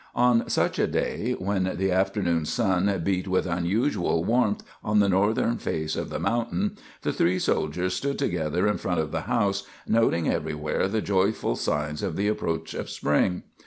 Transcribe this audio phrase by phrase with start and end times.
[0.15, 5.59] On such a day, when the afternoon sun beat with unusual warmth on the northern
[5.59, 10.27] face of the mountain, the three soldiers stood together in front of the house, noting
[10.27, 13.43] everywhere the joyful signs of the approach of spring.